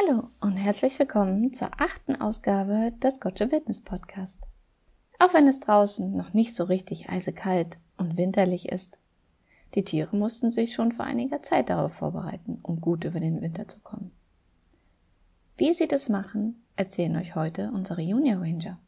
[0.00, 4.42] Hallo und herzlich willkommen zur achten Ausgabe des Gotcha Witness Podcast.
[5.18, 8.98] Auch wenn es draußen noch nicht so richtig eisekalt und winterlich ist,
[9.74, 13.66] die Tiere mussten sich schon vor einiger Zeit darauf vorbereiten, um gut über den Winter
[13.66, 14.12] zu kommen.
[15.56, 18.78] Wie sie das machen, erzählen euch heute unsere Junior Ranger.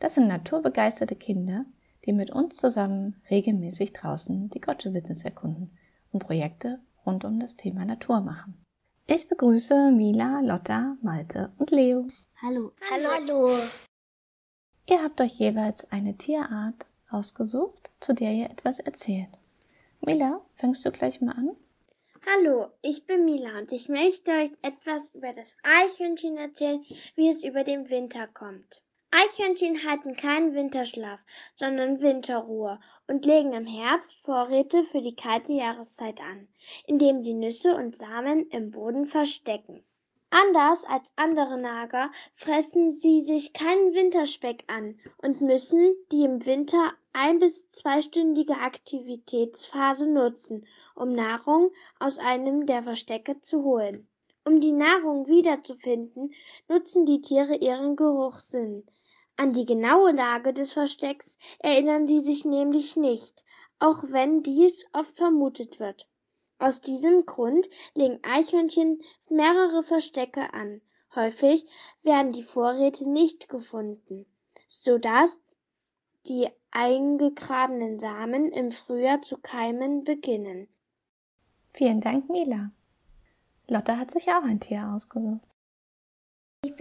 [0.00, 1.64] Das sind naturbegeisterte Kinder,
[2.04, 5.70] die mit uns zusammen regelmäßig draußen die Gotcha Witness erkunden
[6.12, 8.65] und Projekte rund um das Thema Natur machen.
[9.08, 12.08] Ich begrüße Mila, Lotta, Malte und Leo.
[12.42, 12.72] Hallo.
[12.90, 13.08] Hallo.
[13.08, 13.58] Hallo.
[14.90, 19.28] Ihr habt euch jeweils eine Tierart ausgesucht, zu der ihr etwas erzählt.
[20.00, 21.54] Mila, fängst du gleich mal an?
[22.26, 26.84] Hallo, ich bin Mila und ich möchte euch etwas über das Eichhörnchen erzählen,
[27.14, 28.82] wie es über den Winter kommt.
[29.18, 31.18] Eichhörnchen halten keinen Winterschlaf,
[31.54, 36.48] sondern Winterruhe und legen im Herbst Vorräte für die kalte Jahreszeit an,
[36.86, 39.82] indem sie Nüsse und Samen im Boden verstecken.
[40.28, 46.92] Anders als andere Nager fressen sie sich keinen Winterspeck an und müssen die im Winter
[47.14, 54.06] ein- bis zweistündige Aktivitätsphase nutzen, um Nahrung aus einem der Verstecke zu holen.
[54.44, 56.34] Um die Nahrung wiederzufinden,
[56.68, 58.84] nutzen die Tiere ihren Geruchssinn.
[59.38, 63.44] An die genaue Lage des Verstecks erinnern sie sich nämlich nicht,
[63.78, 66.08] auch wenn dies oft vermutet wird.
[66.58, 70.80] Aus diesem Grund legen Eichhörnchen mehrere Verstecke an.
[71.14, 71.66] Häufig
[72.02, 74.26] werden die Vorräte nicht gefunden,
[74.68, 75.42] so dass
[76.26, 80.68] die eingegrabenen Samen im Frühjahr zu keimen beginnen.
[81.70, 82.70] Vielen Dank, Mila.
[83.68, 85.48] Lotte hat sich auch ein Tier ausgesucht.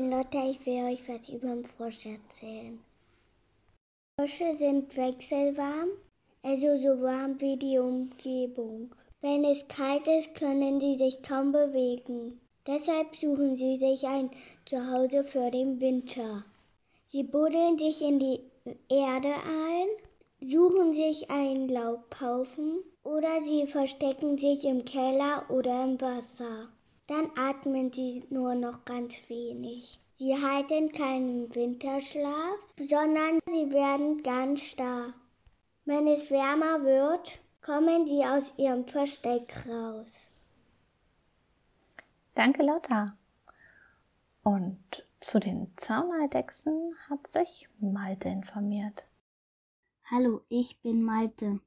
[0.00, 2.80] Bin Lotta, ich will euch was über den Frosch erzählen.
[4.18, 5.90] Frösche sind wechselwarm,
[6.42, 8.94] also so warm wie die Umgebung.
[9.20, 12.40] Wenn es kalt ist, können sie sich kaum bewegen.
[12.66, 14.30] Deshalb suchen sie sich ein
[14.64, 16.46] Zuhause für den Winter.
[17.12, 18.40] Sie buddeln sich in die
[18.88, 19.88] Erde ein,
[20.40, 26.70] suchen sich einen Laubhaufen oder sie verstecken sich im Keller oder im Wasser
[27.10, 29.98] dann atmen sie nur noch ganz wenig.
[30.18, 35.12] Sie halten keinen Winterschlaf, sondern sie werden ganz starr.
[35.84, 40.14] Wenn es wärmer wird, kommen sie aus ihrem Versteck raus.
[42.34, 43.16] Danke, Lotta.
[44.44, 49.04] Und zu den Zauneidechsen hat sich Malte informiert.
[50.08, 51.58] Hallo, ich bin Malte.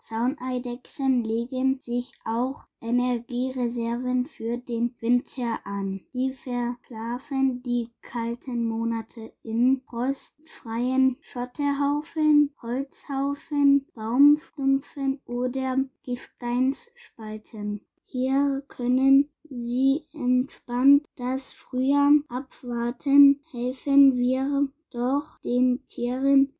[0.00, 6.00] Zauneidechsen legen sich auch Energiereserven für den Winter an.
[6.12, 17.82] Sie verschlafen die kalten Monate in frostfreien Schotterhaufen, Holzhaufen, Baumstumpfen oder Gesteinsspalten.
[18.06, 26.54] Hier können sie entspannt das Frühjahr abwarten, helfen wir doch den Tieren.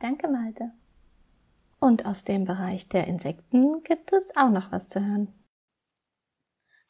[0.00, 0.72] Danke, Malte.
[1.80, 5.32] Und aus dem Bereich der Insekten gibt es auch noch was zu hören.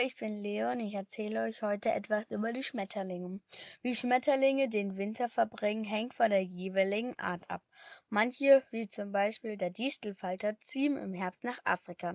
[0.03, 3.39] Ich bin Leo und ich erzähle euch heute etwas über die Schmetterlinge.
[3.83, 7.63] Wie Schmetterlinge den Winter verbringen, hängt von der jeweiligen Art ab.
[8.09, 12.15] Manche, wie zum Beispiel der Distelfalter, ziehen im Herbst nach Afrika.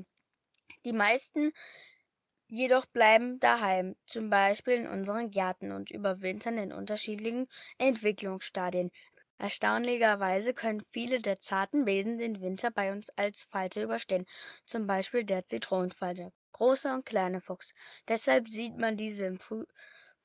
[0.84, 1.54] Die meisten
[2.48, 7.48] jedoch bleiben daheim, zum Beispiel in unseren Gärten und überwintern in unterschiedlichen
[7.78, 8.92] Entwicklungsstadien.
[9.38, 14.26] Erstaunlicherweise können viele der zarten Wesen den Winter bei uns als Falter überstehen,
[14.66, 17.74] zum Beispiel der Zitronenfalter, großer und kleiner Fuchs.
[18.08, 19.66] Deshalb sieht man diese im Früh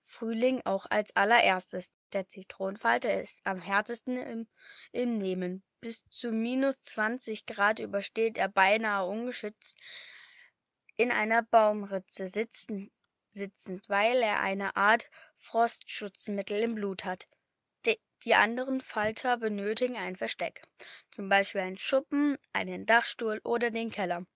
[0.04, 1.92] Frühling auch als allererstes.
[2.12, 4.46] Der Zitronenfalter ist am härtesten
[4.92, 5.62] im, Nehmen.
[5.80, 9.78] Bis zu minus 20 Grad übersteht er beinahe ungeschützt
[10.96, 12.90] in einer Baumritze sitzen,
[13.32, 17.26] sitzend, weil er eine Art Frostschutzmittel im Blut hat.
[18.24, 20.62] Die anderen Falter benötigen ein Versteck,
[21.10, 24.26] zum Beispiel einen Schuppen, einen Dachstuhl oder den Keller.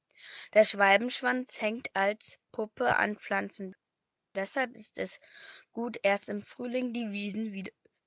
[0.55, 3.77] Der Schwalbenschwanz hängt als Puppe an Pflanzen.
[4.35, 5.21] Deshalb ist es
[5.73, 7.53] gut, erst im Frühling die Wiesen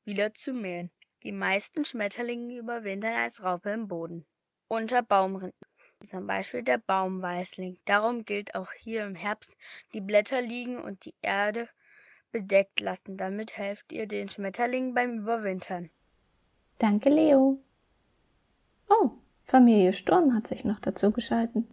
[0.04, 0.90] wieder, zu mähen.
[1.22, 4.26] Die meisten Schmetterlinge überwintern als Raupe im Boden.
[4.68, 5.68] Unter Baumrinden,
[6.04, 7.80] zum Beispiel der Baumweißling.
[7.86, 9.56] Darum gilt auch hier im Herbst,
[9.94, 11.70] die Blätter liegen und die Erde
[12.38, 13.18] bedeckt lassen.
[13.18, 15.90] Damit helft ihr den Schmetterlingen beim Überwintern.
[16.78, 17.60] Danke, Leo.
[18.90, 19.10] Oh,
[19.44, 21.68] Familie Sturm hat sich noch dazu geschalten.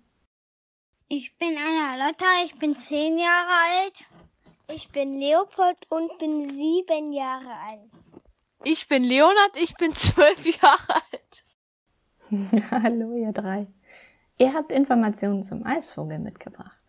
[1.08, 4.05] Ich bin Anna Lotta, ich bin zehn Jahre alt.
[4.72, 7.90] Ich bin Leopold und bin sieben Jahre alt.
[8.64, 11.44] Ich bin Leonard, ich bin zwölf Jahre alt.
[12.70, 13.66] Hallo, ihr drei.
[14.38, 16.84] Ihr habt Informationen zum Eisvogel mitgebracht.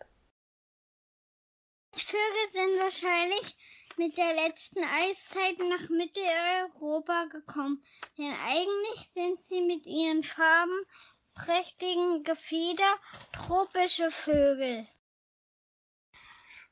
[2.04, 3.56] Vögel sind wahrscheinlich
[3.98, 7.86] mit der letzten Eiszeit nach Mitteleuropa gekommen,
[8.18, 13.00] denn eigentlich sind sie mit ihren farbenprächtigen Gefieder
[13.34, 14.88] tropische Vögel.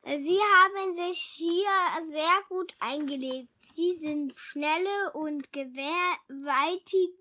[0.05, 1.69] Sie haben sich hier
[2.11, 3.47] sehr gut eingelebt.
[3.73, 7.13] Sie sind schnelle und gewaltige,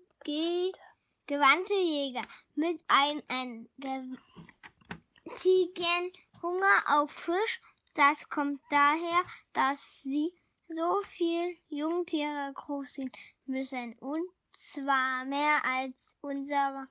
[1.27, 2.23] gewandte Jäger
[2.55, 3.69] mit einem
[5.23, 6.11] gewaltigen
[6.41, 7.61] Hunger auf Fisch.
[7.95, 9.23] Das kommt daher,
[9.53, 10.33] dass sie
[10.67, 13.11] so viel Jungtiere großziehen
[13.45, 16.87] müssen und zwar mehr als unsere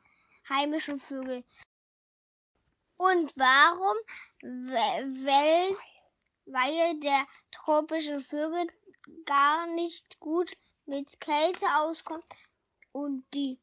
[0.49, 1.45] heimischen Vögel.
[2.97, 3.97] Und warum?
[4.43, 5.77] Weil,
[6.47, 8.69] weil der tropische Vögel
[9.25, 10.57] gar nicht gut
[10.87, 12.27] mit Kälte auskommt
[12.93, 13.59] und die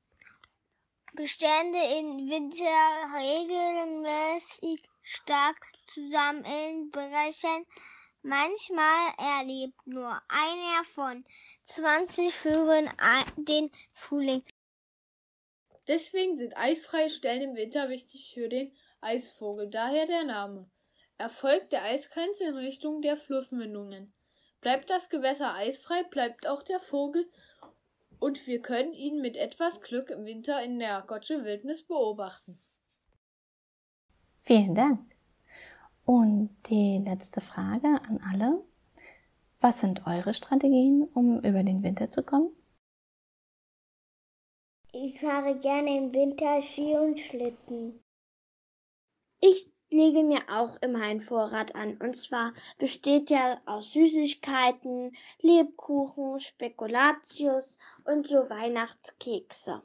[1.13, 7.65] Bestände im Winter regelmäßig stark zusammenbrechen.
[8.21, 11.25] Manchmal erlebt nur einer von
[11.67, 12.91] 20 Vögeln
[13.37, 14.43] den Frühling.
[15.87, 20.69] Deswegen sind eisfreie Stellen im Winter wichtig für den Eisvogel, daher der Name.
[21.17, 24.13] Er folgt der Eisgrenze in Richtung der Flussmündungen.
[24.61, 27.27] Bleibt das Gewässer eisfrei, bleibt auch der Vogel
[28.19, 32.59] und wir können ihn mit etwas Glück im Winter in der Gottsche Wildnis beobachten.
[34.41, 34.99] Vielen Dank.
[36.05, 38.63] Und die letzte Frage an alle.
[39.61, 42.49] Was sind eure Strategien, um über den Winter zu kommen?
[44.91, 48.01] Ich fahre gerne im Winter Ski und Schlitten.
[49.39, 51.97] Ich lege mir auch immer einen Vorrat an.
[51.97, 59.81] Und zwar besteht er aus Süßigkeiten, Lebkuchen, Spekulatius und so Weihnachtskekse.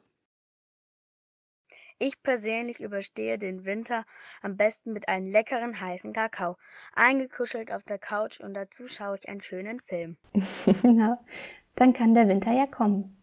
[1.97, 4.05] Ich persönlich überstehe den Winter
[4.41, 6.57] am besten mit einem leckeren heißen Kakao,
[6.93, 10.17] eingekuschelt auf der Couch und dazu schaue ich einen schönen Film.
[10.83, 11.23] Na,
[11.75, 13.15] dann kann der Winter ja kommen.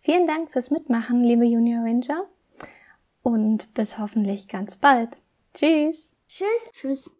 [0.00, 2.28] Vielen Dank fürs Mitmachen, liebe Junior Ranger.
[3.22, 5.18] Und bis hoffentlich ganz bald.
[5.54, 6.15] Tschüss.
[6.28, 6.70] Tschüss.
[6.72, 7.16] Tschüss.